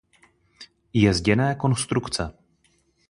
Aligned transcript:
Je 0.93 1.13
zděné 1.13 1.55
konstrukce. 1.55 2.33